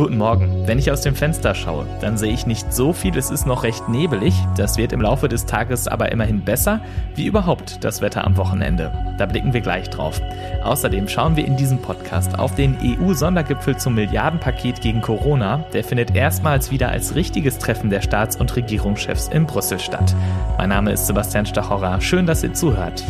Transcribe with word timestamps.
Guten 0.00 0.16
Morgen. 0.16 0.66
Wenn 0.66 0.78
ich 0.78 0.90
aus 0.90 1.02
dem 1.02 1.14
Fenster 1.14 1.54
schaue, 1.54 1.84
dann 2.00 2.16
sehe 2.16 2.32
ich 2.32 2.46
nicht 2.46 2.72
so 2.72 2.94
viel, 2.94 3.18
es 3.18 3.30
ist 3.30 3.46
noch 3.46 3.64
recht 3.64 3.90
nebelig. 3.90 4.34
Das 4.56 4.78
wird 4.78 4.94
im 4.94 5.02
Laufe 5.02 5.28
des 5.28 5.44
Tages 5.44 5.86
aber 5.88 6.10
immerhin 6.10 6.40
besser, 6.40 6.80
wie 7.16 7.26
überhaupt 7.26 7.84
das 7.84 8.00
Wetter 8.00 8.24
am 8.24 8.38
Wochenende. 8.38 8.90
Da 9.18 9.26
blicken 9.26 9.52
wir 9.52 9.60
gleich 9.60 9.90
drauf. 9.90 10.18
Außerdem 10.62 11.06
schauen 11.06 11.36
wir 11.36 11.44
in 11.44 11.58
diesem 11.58 11.82
Podcast 11.82 12.38
auf 12.38 12.54
den 12.54 12.78
EU-Sondergipfel 12.82 13.76
zum 13.76 13.94
Milliardenpaket 13.94 14.80
gegen 14.80 15.02
Corona. 15.02 15.66
Der 15.74 15.84
findet 15.84 16.16
erstmals 16.16 16.70
wieder 16.70 16.88
als 16.88 17.14
richtiges 17.14 17.58
Treffen 17.58 17.90
der 17.90 18.00
Staats- 18.00 18.36
und 18.36 18.56
Regierungschefs 18.56 19.28
in 19.28 19.44
Brüssel 19.44 19.78
statt. 19.78 20.14
Mein 20.56 20.70
Name 20.70 20.92
ist 20.92 21.08
Sebastian 21.08 21.44
Stachorra. 21.44 22.00
Schön, 22.00 22.24
dass 22.24 22.42
ihr 22.42 22.54
zuhört. 22.54 23.04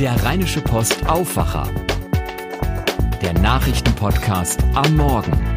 Der 0.00 0.24
Rheinische 0.24 0.62
Post 0.62 1.06
Aufwacher. 1.06 1.68
Der 3.20 3.34
Nachrichtenpodcast 3.34 4.64
am 4.74 4.96
Morgen. 4.96 5.47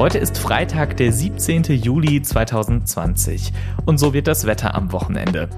Heute 0.00 0.16
ist 0.16 0.38
Freitag, 0.38 0.96
der 0.96 1.12
17. 1.12 1.64
Juli 1.64 2.22
2020 2.22 3.52
und 3.84 3.98
so 3.98 4.14
wird 4.14 4.28
das 4.28 4.46
Wetter 4.46 4.74
am 4.74 4.92
Wochenende. 4.92 5.50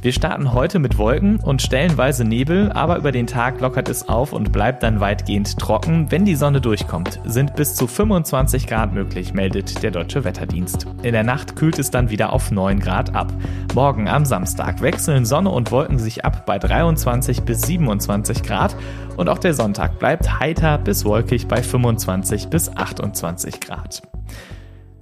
Wir 0.00 0.12
starten 0.12 0.54
heute 0.54 0.78
mit 0.78 0.96
Wolken 0.96 1.38
und 1.38 1.60
stellenweise 1.60 2.24
Nebel, 2.24 2.72
aber 2.72 2.96
über 2.96 3.12
den 3.12 3.26
Tag 3.26 3.60
lockert 3.60 3.90
es 3.90 4.08
auf 4.08 4.32
und 4.32 4.50
bleibt 4.50 4.82
dann 4.82 5.00
weitgehend 5.00 5.58
trocken. 5.58 6.10
Wenn 6.10 6.24
die 6.24 6.36
Sonne 6.36 6.62
durchkommt, 6.62 7.20
sind 7.24 7.54
bis 7.54 7.74
zu 7.74 7.86
25 7.86 8.66
Grad 8.66 8.94
möglich, 8.94 9.34
meldet 9.34 9.82
der 9.82 9.90
Deutsche 9.90 10.24
Wetterdienst. 10.24 10.86
In 11.02 11.12
der 11.12 11.22
Nacht 11.22 11.54
kühlt 11.54 11.78
es 11.78 11.90
dann 11.90 12.08
wieder 12.08 12.32
auf 12.32 12.50
9 12.50 12.80
Grad 12.80 13.14
ab. 13.14 13.30
Morgen 13.74 14.08
am 14.08 14.24
Samstag 14.24 14.80
wechseln 14.80 15.26
Sonne 15.26 15.50
und 15.50 15.70
Wolken 15.70 15.98
sich 15.98 16.24
ab 16.24 16.46
bei 16.46 16.58
23 16.58 17.42
bis 17.42 17.60
27 17.62 18.42
Grad 18.42 18.74
und 19.16 19.28
auch 19.28 19.38
der 19.38 19.54
Sonntag 19.54 19.98
bleibt 19.98 20.40
heiter 20.40 20.78
bis 20.78 21.04
wolkig 21.04 21.46
bei 21.46 21.62
25 21.62 22.48
bis 22.48 22.74
28 22.74 23.60
Grad. 23.60 23.81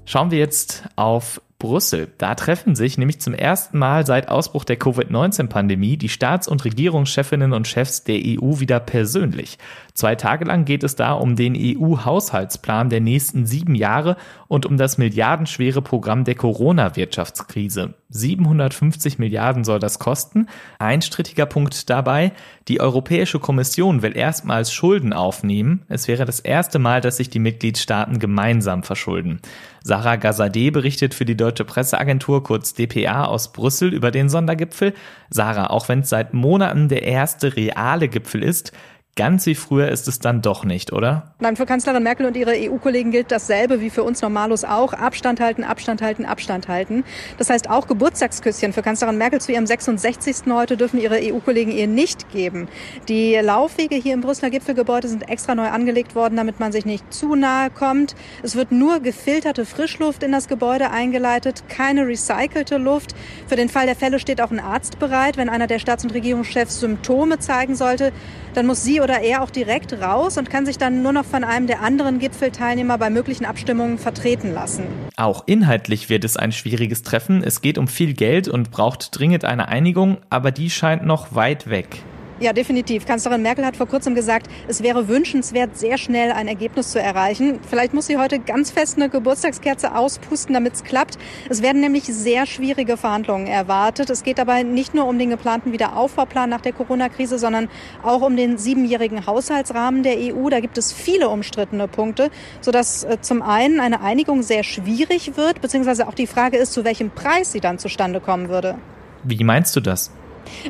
Schauen 0.05 0.31
wir 0.31 0.39
jetzt 0.39 0.85
auf 0.97 1.41
Brüssel. 1.61 2.09
Da 2.19 2.35
treffen 2.35 2.75
sich 2.75 2.99
nämlich 2.99 3.21
zum 3.21 3.35
ersten 3.35 3.79
Mal 3.79 4.05
seit 4.05 4.29
Ausbruch 4.29 4.65
der 4.65 4.77
Covid-19-Pandemie 4.77 5.97
die 5.97 6.09
Staats- 6.09 6.49
und 6.49 6.65
Regierungschefinnen 6.65 7.53
und 7.53 7.69
Chefs 7.69 8.03
der 8.03 8.17
EU 8.17 8.59
wieder 8.59 8.81
persönlich. 8.81 9.59
Zwei 10.01 10.15
Tage 10.15 10.47
lang 10.47 10.65
geht 10.65 10.83
es 10.83 10.97
da 10.97 11.13
um 11.13 11.37
den 11.37 11.55
EU-Haushaltsplan 11.55 12.89
der 12.89 13.03
nächsten 13.03 13.45
sieben 13.45 13.75
Jahre 13.75 14.17
und 14.49 14.65
um 14.65 14.79
das 14.79 14.97
milliardenschwere 14.97 15.83
Programm 15.83 16.25
der 16.25 16.37
Corona-Wirtschaftskrise. 16.37 17.93
750 18.09 19.19
Milliarden 19.19 19.63
soll 19.63 19.79
das 19.79 19.99
kosten. 19.99 20.47
Ein 20.79 21.03
strittiger 21.03 21.45
Punkt 21.45 21.91
dabei, 21.91 22.33
die 22.67 22.81
Europäische 22.81 23.41
Kommission 23.41 24.01
will 24.01 24.17
erstmals 24.17 24.73
Schulden 24.73 25.13
aufnehmen. 25.13 25.83
Es 25.91 26.09
wäre 26.09 26.25
das 26.25 26.41
erste 26.41 26.79
Mal, 26.79 27.03
dass 27.03 27.19
sich 27.19 27.29
die 27.29 27.39
Mitgliedstaaten 27.39 28.19
gemeinsam 28.19 28.83
verschulden. 28.83 29.43
Sarah 29.85 30.17
Gazadeh 30.17 30.71
berichtet 30.71 31.13
für 31.13 31.27
die 31.27 31.37
Deutsche 31.37 31.67
Presseagentur 31.67 32.43
kurz 32.43 32.73
dpa 32.73 33.27
aus 33.27 33.53
Brüssel 33.53 33.93
über 33.93 34.11
den 34.11 34.31
Sondergipfel. 34.31 34.95
Sarah, 35.29 35.69
auch 35.69 35.91
wenn 35.91 36.01
es 36.01 36.09
seit 36.09 36.33
Monaten 36.33 36.89
der 36.89 37.03
erste 37.03 37.55
reale 37.55 38.09
Gipfel 38.09 38.43
ist, 38.43 38.73
Ganz 39.17 39.45
wie 39.45 39.57
früher 39.57 39.89
ist 39.89 40.07
es 40.07 40.21
dann 40.21 40.41
doch 40.41 40.65
nicht, 40.65 40.93
oder? 40.93 41.35
Nein, 41.41 41.57
für 41.57 41.67
Kanzlerin 41.67 42.03
Merkel 42.03 42.27
und 42.27 42.37
ihre 42.37 42.53
EU-Kollegen 42.53 43.11
gilt 43.11 43.33
dasselbe 43.33 43.81
wie 43.81 43.91
für 43.91 44.05
uns 44.05 44.23
Normalos 44.23 44.63
auch. 44.65 44.93
Abstand 44.93 45.41
halten, 45.41 45.65
Abstand 45.65 46.01
halten, 46.01 46.25
Abstand 46.25 46.69
halten. 46.69 47.03
Das 47.37 47.51
heißt, 47.51 47.69
auch 47.69 47.89
Geburtstagsküsschen 47.89 48.73
für 48.73 48.83
Kanzlerin 48.83 49.19
Merkel 49.19 49.41
zu 49.41 49.51
ihrem 49.51 49.67
66. 49.67 50.45
heute 50.51 50.77
dürfen 50.77 51.01
ihre 51.01 51.19
EU-Kollegen 51.21 51.73
ihr 51.73 51.89
nicht 51.89 52.31
geben. 52.31 52.69
Die 53.09 53.35
Laufwege 53.35 53.97
hier 53.97 54.15
im 54.15 54.21
Brüsseler 54.21 54.51
Gipfelgebäude 54.51 55.09
sind 55.09 55.29
extra 55.29 55.57
neu 55.57 55.69
angelegt 55.69 56.15
worden, 56.15 56.37
damit 56.37 56.61
man 56.61 56.71
sich 56.71 56.87
nicht 56.87 57.13
zu 57.13 57.35
nahe 57.35 57.69
kommt. 57.71 58.15
Es 58.45 58.55
wird 58.55 58.71
nur 58.71 59.01
gefilterte 59.01 59.67
Frischluft 59.67 60.23
in 60.23 60.31
das 60.31 60.47
Gebäude 60.47 60.91
eingeleitet, 60.91 61.65
keine 61.69 62.07
recycelte 62.07 62.79
Luft. 62.79 63.17
Für 63.49 63.57
den 63.57 63.69
Fall 63.69 63.87
der 63.87 63.97
Fälle 63.97 64.21
steht 64.21 64.41
auch 64.41 64.53
ein 64.53 64.61
Arzt 64.61 65.01
bereit. 65.01 65.37
Wenn 65.37 65.49
einer 65.49 65.67
der 65.67 65.81
Staats- 65.81 66.05
und 66.05 66.15
Regierungschefs 66.15 66.79
Symptome 66.79 67.41
zeigen 67.41 67.75
sollte, 67.75 68.13
dann 68.55 68.67
muss 68.67 68.83
sie 68.83 69.00
oder 69.01 69.21
er 69.21 69.43
auch 69.43 69.51
direkt 69.51 69.93
raus 70.01 70.39
und 70.39 70.51
kann 70.51 70.67
sich 70.67 70.79
dann 70.79 71.03
nur 71.03 71.13
noch 71.13 71.25
von 71.25 71.45
einem 71.45 71.67
der 71.67 71.83
anderen 71.83 72.19
Gipfelteilnehmer 72.19 72.99
bei 72.99 73.11
möglichen 73.11 73.45
Abstimmungen 73.45 73.99
vertreten 73.99 74.53
lassen. 74.53 74.85
Auch 75.17 75.45
inhaltlich 75.47 76.09
wird 76.09 76.25
es 76.25 76.37
ein 76.37 76.53
schwieriges 76.53 77.03
Treffen. 77.03 77.43
Es 77.43 77.61
geht 77.61 77.79
um 77.79 77.89
viel 77.89 78.15
Geld 78.15 78.49
und 78.49 78.71
braucht 78.71 79.19
dringend 79.19 79.45
eine 79.45 79.69
Einigung, 79.69 80.19
aber 80.31 80.51
die 80.51 80.71
scheint 80.71 81.05
noch 81.05 81.35
weit 81.35 81.69
weg. 81.69 82.03
Ja, 82.41 82.55
definitiv. 82.55 83.05
Kanzlerin 83.05 83.43
Merkel 83.43 83.67
hat 83.67 83.77
vor 83.77 83.87
kurzem 83.87 84.15
gesagt, 84.15 84.47
es 84.67 84.83
wäre 84.83 85.09
wünschenswert, 85.09 85.77
sehr 85.77 85.99
schnell 85.99 86.33
ein 86.33 86.49
Ergebnis 86.49 86.91
zu 86.91 86.99
erreichen. 86.99 87.61
Vielleicht 87.69 87.93
muss 87.93 88.07
sie 88.07 88.17
heute 88.17 88.39
ganz 88.39 88.71
fest 88.71 88.97
eine 88.97 89.11
Geburtstagskerze 89.11 89.95
auspusten, 89.95 90.55
damit 90.55 90.73
es 90.73 90.83
klappt. 90.83 91.19
Es 91.51 91.61
werden 91.61 91.83
nämlich 91.83 92.05
sehr 92.05 92.47
schwierige 92.47 92.97
Verhandlungen 92.97 93.47
erwartet. 93.47 94.09
Es 94.09 94.23
geht 94.23 94.39
dabei 94.39 94.63
nicht 94.63 94.95
nur 94.95 95.07
um 95.07 95.19
den 95.19 95.29
geplanten 95.29 95.73
Wiederaufbauplan 95.73 96.49
nach 96.49 96.63
der 96.63 96.73
Corona-Krise, 96.73 97.39
sondern 97.39 97.69
auch 98.03 98.23
um 98.23 98.35
den 98.39 98.57
siebenjährigen 98.57 99.27
Haushaltsrahmen 99.27 100.03
der 100.03 100.17
EU. 100.17 100.49
Da 100.49 100.61
gibt 100.61 100.79
es 100.79 100.95
viele 100.95 101.29
umstrittene 101.29 101.89
Punkte, 101.89 102.31
sodass 102.63 103.05
äh, 103.05 103.19
zum 103.21 103.43
einen 103.43 103.81
eine 103.81 104.01
Einigung 104.01 104.43
sehr 104.43 104.65
schwierig 104.65 105.37
wird, 105.37 105.61
beziehungsweise 105.61 106.09
auch 106.09 106.15
die 106.15 106.27
Frage 106.27 106.57
ist, 106.57 106.73
zu 106.73 106.85
welchem 106.85 107.11
Preis 107.11 107.53
sie 107.53 107.61
dann 107.61 107.79
zustande 107.79 108.19
kommen 108.19 108.49
würde. 108.49 108.77
Wie 109.25 109.45
meinst 109.45 109.77
du 109.77 109.81
das? 109.81 110.11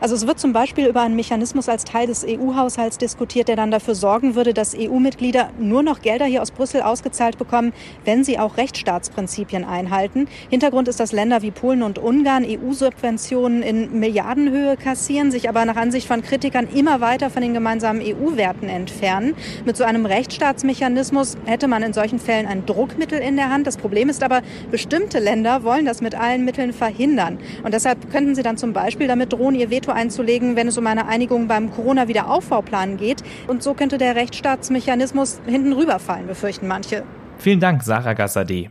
Also 0.01 0.15
es 0.15 0.27
wird 0.27 0.39
zum 0.39 0.53
Beispiel 0.53 0.87
über 0.87 1.01
einen 1.03 1.17
Mechanismus 1.17 1.69
als 1.69 1.85
Teil 1.85 2.07
des 2.07 2.25
EU-Haushalts 2.27 2.99
diskutiert, 2.99 3.49
der 3.49 3.57
dann 3.57 3.71
dafür 3.71 3.95
sorgen 3.95 4.35
würde, 4.35 4.55
dass 4.55 4.75
EU-Mitglieder 4.77 5.51
nur 5.59 5.83
noch 5.83 6.03
Gelder 6.03 6.27
hier 6.27 6.43
aus 6.43 6.51
Brüssel 6.51 6.83
ausgezahlt 6.83 7.39
bekommen, 7.39 7.73
wenn 8.05 8.25
sie 8.25 8.39
auch 8.39 8.57
Rechtsstaatsprinzipien 8.57 9.65
einhalten. 9.65 10.29
Hintergrund 10.49 10.89
ist, 10.89 11.01
dass 11.01 11.13
Länder 11.13 11.43
wie 11.43 11.51
Polen 11.51 11.83
und 11.83 11.99
Ungarn 11.99 12.45
EU-Subventionen 12.47 13.63
in 13.63 13.99
Milliardenhöhe 13.99 14.77
kassieren, 14.77 15.31
sich 15.31 15.49
aber 15.49 15.65
nach 15.65 15.77
Ansicht 15.77 16.07
von 16.07 16.23
Kritikern 16.23 16.69
immer 16.75 17.01
weiter 17.01 17.31
von 17.31 17.43
den 17.43 17.55
gemeinsamen 17.55 18.01
EU-Werten 18.03 18.69
entfernen. 18.69 19.35
Mit 19.65 19.77
so 19.77 19.85
einem 19.85 20.07
Rechtsstaatsmechanismus 20.07 21.37
hätte 21.45 21.69
man 21.69 21.83
in 21.83 21.93
solchen 21.93 22.19
Fällen 22.19 22.47
ein 22.47 22.67
Druckmittel 22.67 23.19
in 23.19 23.37
der 23.37 23.51
Hand. 23.51 23.67
Das 23.67 23.77
Problem 23.77 24.09
ist 24.09 24.23
aber, 24.23 24.43
bestimmte 24.71 25.19
Länder 25.19 25.65
wollen 25.65 25.85
das 25.85 26.01
mit 26.01 26.15
allen 26.15 26.45
Mitteln 26.45 26.73
verhindern. 26.73 27.39
Und 27.63 27.75
deshalb 27.75 28.11
könnten 28.11 28.35
sie 28.35 28.43
dann 28.43 28.57
zum 28.57 28.73
Beispiel 28.73 29.07
damit 29.07 29.33
drohen, 29.33 29.55
ihr 29.61 29.71
Veto 29.71 29.93
einzulegen, 29.93 30.57
wenn 30.57 30.67
es 30.67 30.79
um 30.79 30.87
eine 30.87 31.07
Einigung 31.07 31.47
beim 31.47 31.71
Corona-Wiederaufbauplan 31.71 32.97
geht. 32.97 33.23
Und 33.47 33.63
so 33.63 33.75
könnte 33.75 33.99
der 33.99 34.17
Rechtsstaatsmechanismus 34.17 35.41
hinten 35.47 35.73
rüberfallen, 35.73 36.27
befürchten 36.27 36.67
manche. 36.67 37.05
Vielen 37.39 37.61
Dank, 37.61 37.83
Sarah 37.83 38.15
Gassadeh. 38.15 38.71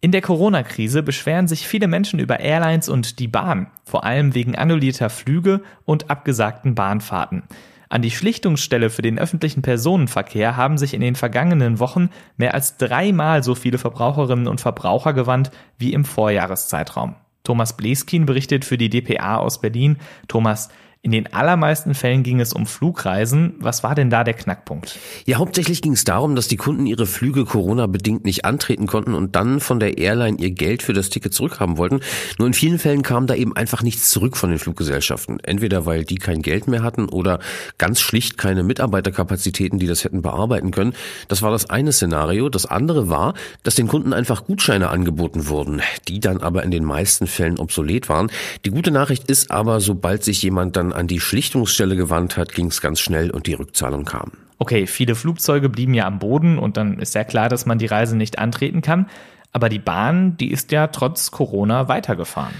In 0.00 0.10
der 0.10 0.20
Corona-Krise 0.20 1.04
beschweren 1.04 1.46
sich 1.46 1.68
viele 1.68 1.86
Menschen 1.86 2.18
über 2.18 2.40
Airlines 2.40 2.88
und 2.88 3.20
die 3.20 3.28
Bahn, 3.28 3.68
vor 3.84 4.04
allem 4.04 4.34
wegen 4.34 4.56
annullierter 4.56 5.10
Flüge 5.10 5.62
und 5.84 6.10
abgesagten 6.10 6.74
Bahnfahrten. 6.74 7.44
An 7.88 8.02
die 8.02 8.10
Schlichtungsstelle 8.10 8.90
für 8.90 9.02
den 9.02 9.18
öffentlichen 9.18 9.62
Personenverkehr 9.62 10.56
haben 10.56 10.76
sich 10.76 10.94
in 10.94 11.02
den 11.02 11.14
vergangenen 11.14 11.78
Wochen 11.78 12.08
mehr 12.36 12.54
als 12.54 12.78
dreimal 12.78 13.44
so 13.44 13.54
viele 13.54 13.78
Verbraucherinnen 13.78 14.48
und 14.48 14.60
Verbraucher 14.60 15.12
gewandt 15.12 15.50
wie 15.78 15.92
im 15.92 16.04
Vorjahreszeitraum. 16.04 17.14
Thomas 17.44 17.76
Bleskin 17.76 18.26
berichtet 18.26 18.64
für 18.64 18.78
die 18.78 18.88
DPA 18.88 19.36
aus 19.36 19.60
Berlin. 19.60 19.98
Thomas, 20.28 20.70
in 21.04 21.10
den 21.10 21.32
allermeisten 21.32 21.94
Fällen 21.94 22.22
ging 22.22 22.38
es 22.38 22.52
um 22.52 22.64
Flugreisen. 22.64 23.54
Was 23.58 23.82
war 23.82 23.96
denn 23.96 24.08
da 24.08 24.22
der 24.22 24.34
Knackpunkt? 24.34 25.00
Ja, 25.26 25.38
hauptsächlich 25.38 25.82
ging 25.82 25.94
es 25.94 26.04
darum, 26.04 26.36
dass 26.36 26.46
die 26.46 26.56
Kunden 26.56 26.86
ihre 26.86 27.06
Flüge 27.06 27.44
Corona-bedingt 27.44 28.24
nicht 28.24 28.44
antreten 28.44 28.86
konnten 28.86 29.14
und 29.14 29.34
dann 29.34 29.58
von 29.58 29.80
der 29.80 29.98
Airline 29.98 30.38
ihr 30.38 30.52
Geld 30.52 30.80
für 30.80 30.92
das 30.92 31.10
Ticket 31.10 31.34
zurückhaben 31.34 31.76
wollten. 31.76 31.98
Nur 32.38 32.46
in 32.46 32.54
vielen 32.54 32.78
Fällen 32.78 33.02
kam 33.02 33.26
da 33.26 33.34
eben 33.34 33.56
einfach 33.56 33.82
nichts 33.82 34.10
zurück 34.10 34.36
von 34.36 34.50
den 34.50 34.60
Fluggesellschaften. 34.60 35.40
Entweder 35.40 35.86
weil 35.86 36.04
die 36.04 36.18
kein 36.18 36.40
Geld 36.40 36.68
mehr 36.68 36.84
hatten 36.84 37.08
oder 37.08 37.40
ganz 37.78 38.00
schlicht 38.00 38.38
keine 38.38 38.62
Mitarbeiterkapazitäten, 38.62 39.80
die 39.80 39.88
das 39.88 40.04
hätten 40.04 40.22
bearbeiten 40.22 40.70
können. 40.70 40.94
Das 41.26 41.42
war 41.42 41.50
das 41.50 41.68
eine 41.68 41.90
Szenario. 41.90 42.48
Das 42.48 42.64
andere 42.64 43.08
war, 43.08 43.34
dass 43.64 43.74
den 43.74 43.88
Kunden 43.88 44.12
einfach 44.12 44.44
Gutscheine 44.44 44.90
angeboten 44.90 45.48
wurden, 45.48 45.82
die 46.06 46.20
dann 46.20 46.40
aber 46.40 46.62
in 46.62 46.70
den 46.70 46.84
meisten 46.84 47.26
Fällen 47.26 47.58
obsolet 47.58 48.08
waren. 48.08 48.30
Die 48.64 48.70
gute 48.70 48.92
Nachricht 48.92 49.28
ist 49.28 49.50
aber, 49.50 49.80
sobald 49.80 50.22
sich 50.22 50.40
jemand 50.42 50.76
dann 50.76 50.91
an 50.92 51.06
die 51.06 51.20
Schlichtungsstelle 51.20 51.96
gewandt 51.96 52.36
hat, 52.36 52.52
ging 52.52 52.66
es 52.66 52.80
ganz 52.80 53.00
schnell 53.00 53.30
und 53.30 53.46
die 53.46 53.54
Rückzahlung 53.54 54.04
kam. 54.04 54.32
Okay, 54.58 54.86
viele 54.86 55.14
Flugzeuge 55.14 55.68
blieben 55.68 55.94
ja 55.94 56.06
am 56.06 56.18
Boden 56.18 56.58
und 56.58 56.76
dann 56.76 56.98
ist 56.98 57.14
ja 57.14 57.24
klar, 57.24 57.48
dass 57.48 57.66
man 57.66 57.78
die 57.78 57.86
Reise 57.86 58.16
nicht 58.16 58.38
antreten 58.38 58.80
kann. 58.80 59.08
Aber 59.52 59.68
die 59.68 59.78
Bahn, 59.78 60.36
die 60.36 60.50
ist 60.50 60.72
ja 60.72 60.86
trotz 60.86 61.30
Corona 61.30 61.88
weitergefahren. 61.88 62.54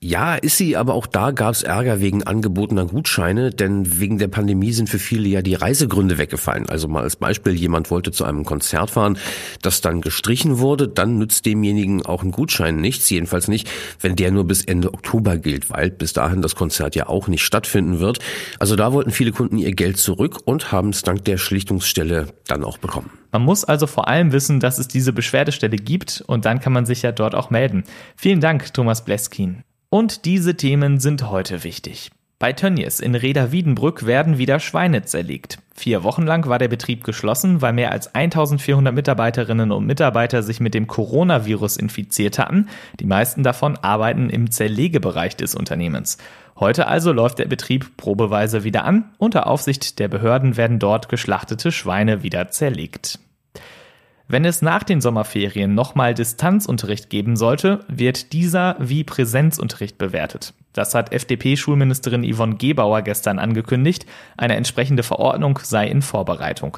Ja, 0.00 0.36
ist 0.36 0.56
sie, 0.56 0.76
aber 0.76 0.94
auch 0.94 1.08
da 1.08 1.32
gab 1.32 1.54
es 1.54 1.64
Ärger 1.64 2.00
wegen 2.00 2.22
angebotener 2.22 2.86
Gutscheine, 2.86 3.50
denn 3.50 3.98
wegen 3.98 4.18
der 4.18 4.28
Pandemie 4.28 4.70
sind 4.70 4.88
für 4.88 5.00
viele 5.00 5.28
ja 5.28 5.42
die 5.42 5.56
Reisegründe 5.56 6.18
weggefallen. 6.18 6.68
Also 6.68 6.86
mal 6.86 7.02
als 7.02 7.16
Beispiel, 7.16 7.54
jemand 7.54 7.90
wollte 7.90 8.12
zu 8.12 8.24
einem 8.24 8.44
Konzert 8.44 8.90
fahren, 8.90 9.18
das 9.60 9.80
dann 9.80 10.00
gestrichen 10.00 10.58
wurde, 10.58 10.86
dann 10.86 11.18
nützt 11.18 11.46
demjenigen 11.46 12.06
auch 12.06 12.22
ein 12.22 12.30
Gutschein 12.30 12.80
nichts, 12.80 13.10
jedenfalls 13.10 13.48
nicht, 13.48 13.68
wenn 14.00 14.14
der 14.14 14.30
nur 14.30 14.46
bis 14.46 14.64
Ende 14.64 14.94
Oktober 14.94 15.36
gilt, 15.36 15.68
weil 15.68 15.90
bis 15.90 16.12
dahin 16.12 16.42
das 16.42 16.54
Konzert 16.54 16.94
ja 16.94 17.08
auch 17.08 17.26
nicht 17.26 17.42
stattfinden 17.42 17.98
wird. 17.98 18.20
Also 18.60 18.76
da 18.76 18.92
wollten 18.92 19.10
viele 19.10 19.32
Kunden 19.32 19.58
ihr 19.58 19.74
Geld 19.74 19.98
zurück 19.98 20.38
und 20.44 20.70
haben 20.70 20.90
es 20.90 21.02
dank 21.02 21.24
der 21.24 21.38
Schlichtungsstelle 21.38 22.28
dann 22.46 22.62
auch 22.62 22.78
bekommen. 22.78 23.10
Man 23.32 23.42
muss 23.42 23.64
also 23.64 23.88
vor 23.88 24.06
allem 24.06 24.30
wissen, 24.30 24.60
dass 24.60 24.78
es 24.78 24.86
diese 24.86 25.12
Beschwerdestelle 25.12 25.76
gibt 25.76 26.22
und 26.28 26.44
dann 26.44 26.60
kann 26.60 26.72
man 26.72 26.86
sich 26.86 27.02
ja 27.02 27.10
dort 27.10 27.34
auch 27.34 27.50
melden. 27.50 27.82
Vielen 28.14 28.40
Dank, 28.40 28.72
Thomas 28.72 29.04
Bleskin. 29.04 29.64
Und 29.90 30.26
diese 30.26 30.54
Themen 30.54 31.00
sind 31.00 31.30
heute 31.30 31.64
wichtig. 31.64 32.10
Bei 32.38 32.52
Tönnies 32.52 33.00
in 33.00 33.14
Reda-Wiedenbrück 33.14 34.04
werden 34.04 34.36
wieder 34.36 34.60
Schweine 34.60 35.02
zerlegt. 35.02 35.58
Vier 35.74 36.04
Wochen 36.04 36.24
lang 36.24 36.46
war 36.46 36.58
der 36.58 36.68
Betrieb 36.68 37.02
geschlossen, 37.04 37.62
weil 37.62 37.72
mehr 37.72 37.90
als 37.90 38.14
1400 38.14 38.94
Mitarbeiterinnen 38.94 39.72
und 39.72 39.86
Mitarbeiter 39.86 40.42
sich 40.42 40.60
mit 40.60 40.74
dem 40.74 40.86
Coronavirus 40.86 41.78
infiziert 41.78 42.38
hatten. 42.38 42.68
Die 43.00 43.06
meisten 43.06 43.42
davon 43.42 43.78
arbeiten 43.78 44.28
im 44.28 44.50
Zerlegebereich 44.50 45.36
des 45.36 45.54
Unternehmens. 45.54 46.18
Heute 46.60 46.86
also 46.86 47.10
läuft 47.12 47.38
der 47.38 47.46
Betrieb 47.46 47.96
probeweise 47.96 48.64
wieder 48.64 48.84
an. 48.84 49.10
Unter 49.16 49.46
Aufsicht 49.46 49.98
der 49.98 50.08
Behörden 50.08 50.58
werden 50.58 50.78
dort 50.78 51.08
geschlachtete 51.08 51.72
Schweine 51.72 52.22
wieder 52.22 52.50
zerlegt. 52.50 53.18
Wenn 54.30 54.44
es 54.44 54.60
nach 54.60 54.82
den 54.82 55.00
Sommerferien 55.00 55.74
nochmal 55.74 56.12
Distanzunterricht 56.12 57.08
geben 57.08 57.34
sollte, 57.34 57.80
wird 57.88 58.34
dieser 58.34 58.76
wie 58.78 59.02
Präsenzunterricht 59.02 59.96
bewertet. 59.96 60.52
Das 60.74 60.94
hat 60.94 61.14
FDP-Schulministerin 61.14 62.30
Yvonne 62.30 62.56
Gebauer 62.56 63.00
gestern 63.00 63.38
angekündigt. 63.38 64.04
Eine 64.36 64.56
entsprechende 64.56 65.02
Verordnung 65.02 65.58
sei 65.62 65.88
in 65.88 66.02
Vorbereitung. 66.02 66.76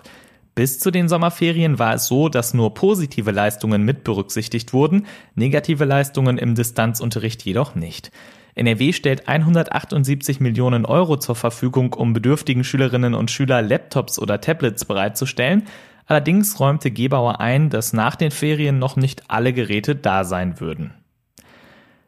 Bis 0.54 0.78
zu 0.78 0.92
den 0.92 1.08
Sommerferien 1.08 1.80
war 1.80 1.94
es 1.94 2.06
so, 2.06 2.28
dass 2.28 2.54
nur 2.54 2.72
positive 2.74 3.32
Leistungen 3.32 3.84
mit 3.84 4.04
berücksichtigt 4.04 4.72
wurden, 4.72 5.06
negative 5.34 5.84
Leistungen 5.84 6.38
im 6.38 6.54
Distanzunterricht 6.54 7.42
jedoch 7.42 7.74
nicht. 7.74 8.12
NRW 8.54 8.92
stellt 8.92 9.28
178 9.28 10.38
Millionen 10.38 10.84
Euro 10.84 11.16
zur 11.16 11.34
Verfügung, 11.34 11.94
um 11.94 12.12
bedürftigen 12.12 12.62
Schülerinnen 12.62 13.14
und 13.14 13.30
Schüler 13.30 13.62
Laptops 13.62 14.18
oder 14.18 14.40
Tablets 14.40 14.84
bereitzustellen. 14.84 15.64
Allerdings 16.10 16.58
räumte 16.58 16.90
Gebauer 16.90 17.38
ein, 17.38 17.70
dass 17.70 17.92
nach 17.92 18.16
den 18.16 18.32
Ferien 18.32 18.80
noch 18.80 18.96
nicht 18.96 19.22
alle 19.28 19.52
Geräte 19.52 19.94
da 19.94 20.24
sein 20.24 20.58
würden. 20.58 20.92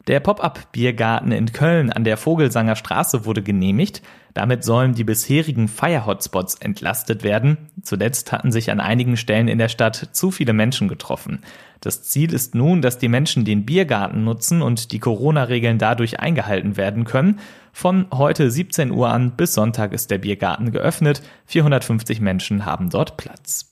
Der 0.08 0.18
Pop-up-Biergarten 0.18 1.30
in 1.30 1.52
Köln 1.52 1.92
an 1.92 2.02
der 2.02 2.16
Vogelsanger 2.16 2.74
Straße 2.74 3.24
wurde 3.26 3.44
genehmigt. 3.44 4.02
Damit 4.34 4.64
sollen 4.64 4.94
die 4.94 5.04
bisherigen 5.04 5.68
Fire-Hotspots 5.68 6.56
entlastet 6.56 7.22
werden. 7.22 7.70
Zuletzt 7.84 8.32
hatten 8.32 8.50
sich 8.50 8.72
an 8.72 8.80
einigen 8.80 9.16
Stellen 9.16 9.46
in 9.46 9.58
der 9.58 9.68
Stadt 9.68 10.08
zu 10.10 10.32
viele 10.32 10.52
Menschen 10.52 10.88
getroffen. 10.88 11.44
Das 11.78 12.02
Ziel 12.02 12.34
ist 12.34 12.56
nun, 12.56 12.82
dass 12.82 12.98
die 12.98 13.06
Menschen 13.06 13.44
den 13.44 13.64
Biergarten 13.64 14.24
nutzen 14.24 14.62
und 14.62 14.90
die 14.90 14.98
Corona-Regeln 14.98 15.78
dadurch 15.78 16.18
eingehalten 16.18 16.76
werden 16.76 17.04
können. 17.04 17.38
Von 17.72 18.08
heute 18.12 18.50
17 18.50 18.90
Uhr 18.90 19.10
an 19.10 19.36
bis 19.36 19.54
Sonntag 19.54 19.92
ist 19.92 20.10
der 20.10 20.18
Biergarten 20.18 20.72
geöffnet. 20.72 21.22
450 21.46 22.20
Menschen 22.20 22.66
haben 22.66 22.90
dort 22.90 23.16
Platz. 23.16 23.71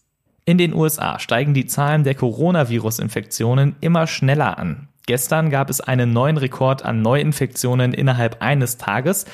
In 0.51 0.59
den 0.59 0.75
USA 0.75 1.21
steigen 1.21 1.55
die 1.55 1.67
Zahlen 1.67 2.03
der 2.03 2.17
Coronavirus-Infektionen 2.17 3.77
immer 3.81 4.09
schneller 4.09 4.59
an. 4.59 4.89
Gestern 5.07 5.49
gab 5.49 5.71
es 5.71 5.81
einen 5.81 6.13
neuen 6.13 6.39
Rekord 6.39 6.85
an 6.85 7.03
Neuinfektionen 7.03 7.95
innerhalb 7.95 8.43
eines 8.43 8.77
Tages. 8.77 9.27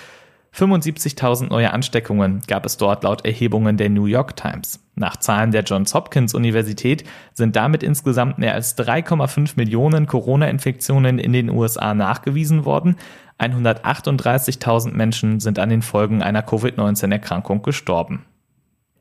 75.000 0.55 1.49
neue 1.49 1.73
Ansteckungen 1.73 2.43
gab 2.47 2.67
es 2.67 2.77
dort 2.77 3.03
laut 3.03 3.25
Erhebungen 3.25 3.79
der 3.79 3.89
New 3.89 4.05
York 4.05 4.37
Times. 4.37 4.79
Nach 4.95 5.17
Zahlen 5.17 5.53
der 5.53 5.63
Johns 5.63 5.95
Hopkins 5.95 6.35
Universität 6.35 7.05
sind 7.33 7.57
damit 7.57 7.83
insgesamt 7.83 8.37
mehr 8.37 8.53
als 8.53 8.77
3,5 8.77 9.53
Millionen 9.57 10.07
Corona-Infektionen 10.07 11.19
in 11.19 11.33
den 11.33 11.49
USA 11.49 11.95
nachgewiesen 11.95 12.67
worden. 12.67 12.97
138.000 13.41 14.93
Menschen 14.93 15.41
sind 15.41 15.59
an 15.59 15.71
den 15.71 15.81
Folgen 15.81 16.23
einer 16.23 16.43
Covid-19-Erkrankung 16.43 17.63
gestorben. 17.63 18.27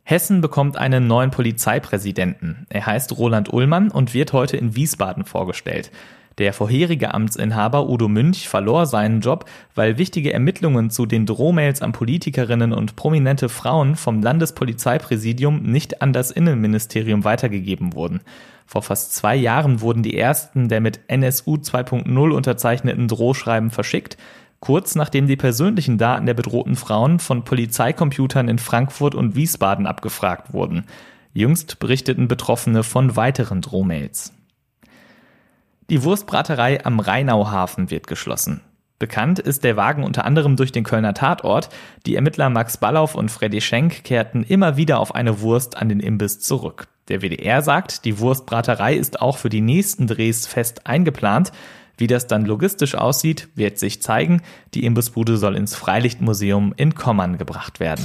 Hessen 0.07 0.39
bekommt 0.39 0.77
einen 0.77 1.07
neuen 1.07 1.31
Polizeipräsidenten. 1.31 2.67
Er 2.69 2.85
heißt 2.85 3.17
Roland 3.17 3.51
Ullmann 3.51 3.89
und 3.89 4.13
wird 4.13 4.33
heute 4.33 4.55
in 4.55 4.75
Wiesbaden 4.75 5.25
vorgestellt. 5.25 5.89
Der 6.37 6.53
vorherige 6.53 7.11
Amtsinhaber 7.11 7.89
Udo 7.89 8.07
Münch 8.07 8.47
verlor 8.47 8.85
seinen 8.85 9.21
Job, 9.21 9.45
weil 9.73 9.97
wichtige 9.97 10.31
Ermittlungen 10.31 10.91
zu 10.91 11.07
den 11.07 11.25
Drohmails 11.25 11.81
an 11.81 11.91
Politikerinnen 11.91 12.71
und 12.71 12.95
prominente 12.95 13.49
Frauen 13.49 13.95
vom 13.95 14.21
Landespolizeipräsidium 14.21 15.63
nicht 15.63 16.03
an 16.03 16.13
das 16.13 16.29
Innenministerium 16.29 17.23
weitergegeben 17.23 17.93
wurden. 17.93 18.19
Vor 18.67 18.83
fast 18.83 19.15
zwei 19.15 19.35
Jahren 19.35 19.81
wurden 19.81 20.03
die 20.03 20.17
ersten 20.17 20.69
der 20.69 20.81
mit 20.81 20.99
NSU 21.07 21.55
2.0 21.55 22.29
unterzeichneten 22.31 23.07
Drohschreiben 23.07 23.71
verschickt 23.71 24.17
kurz 24.65 24.95
nachdem 24.95 25.27
die 25.27 25.35
persönlichen 25.35 25.99
Daten 25.99 26.25
der 26.25 26.33
bedrohten 26.33 26.75
Frauen 26.75 27.19
von 27.19 27.43
Polizeicomputern 27.43 28.47
in 28.47 28.57
Frankfurt 28.57 29.13
und 29.13 29.35
Wiesbaden 29.35 29.85
abgefragt 29.85 30.53
wurden. 30.53 30.85
Jüngst 31.33 31.77
berichteten 31.77 32.27
Betroffene 32.27 32.81
von 32.81 33.15
weiteren 33.15 33.61
Drohmails. 33.61 34.33
Die 35.91 36.01
Wurstbraterei 36.01 36.83
am 36.83 36.99
Rheinauhafen 36.99 37.91
wird 37.91 38.07
geschlossen. 38.07 38.61
Bekannt 38.97 39.37
ist 39.37 39.63
der 39.63 39.75
Wagen 39.75 40.03
unter 40.03 40.25
anderem 40.25 40.55
durch 40.55 40.71
den 40.71 40.83
Kölner 40.83 41.13
Tatort. 41.13 41.69
Die 42.07 42.15
Ermittler 42.15 42.49
Max 42.49 42.77
Ballauf 42.77 43.13
und 43.13 43.29
Freddy 43.29 43.61
Schenk 43.61 44.03
kehrten 44.03 44.41
immer 44.41 44.77
wieder 44.77 44.99
auf 44.99 45.13
eine 45.13 45.41
Wurst 45.41 45.77
an 45.77 45.89
den 45.89 45.99
Imbiss 45.99 46.39
zurück. 46.39 46.87
Der 47.09 47.21
WDR 47.21 47.61
sagt, 47.61 48.03
die 48.03 48.17
Wurstbraterei 48.17 48.95
ist 48.95 49.21
auch 49.21 49.37
für 49.37 49.49
die 49.49 49.61
nächsten 49.61 50.07
Drehs 50.07 50.47
fest 50.47 50.87
eingeplant. 50.87 51.51
Wie 51.97 52.07
das 52.07 52.27
dann 52.27 52.45
logistisch 52.45 52.95
aussieht, 52.95 53.47
wird 53.55 53.79
sich 53.79 54.01
zeigen. 54.01 54.41
Die 54.73 54.85
Imbissbude 54.85 55.37
soll 55.37 55.55
ins 55.55 55.75
Freilichtmuseum 55.75 56.73
in 56.75 56.95
Kommern 56.95 57.37
gebracht 57.37 57.79
werden. 57.79 58.03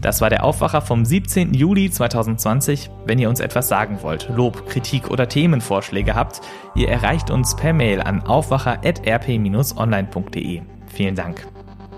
Das 0.00 0.20
war 0.20 0.30
der 0.30 0.44
Aufwacher 0.44 0.80
vom 0.80 1.04
17. 1.04 1.52
Juli 1.52 1.90
2020. 1.90 2.88
Wenn 3.04 3.18
ihr 3.18 3.28
uns 3.28 3.40
etwas 3.40 3.68
sagen 3.68 3.98
wollt, 4.02 4.30
Lob, 4.34 4.66
Kritik 4.68 5.10
oder 5.10 5.28
Themenvorschläge 5.28 6.14
habt, 6.14 6.40
ihr 6.74 6.88
erreicht 6.88 7.30
uns 7.30 7.54
per 7.54 7.74
Mail 7.74 8.00
an 8.00 8.22
aufwacher.rp-online.de. 8.22 10.62
Vielen 10.86 11.14
Dank. 11.14 11.46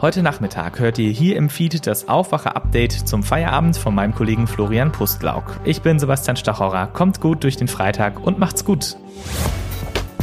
Heute 0.00 0.24
Nachmittag 0.24 0.80
hört 0.80 0.98
ihr 0.98 1.10
hier 1.10 1.36
im 1.36 1.48
Feed 1.48 1.86
das 1.86 2.08
Aufwacher-Update 2.08 3.08
zum 3.08 3.22
Feierabend 3.22 3.76
von 3.76 3.94
meinem 3.94 4.16
Kollegen 4.16 4.48
Florian 4.48 4.90
Pustlauk. 4.90 5.60
Ich 5.62 5.82
bin 5.82 6.00
Sebastian 6.00 6.36
Stachorer. 6.36 6.88
Kommt 6.88 7.20
gut 7.20 7.44
durch 7.44 7.56
den 7.56 7.68
Freitag 7.68 8.18
und 8.18 8.40
macht's 8.40 8.64
gut. 8.64 8.96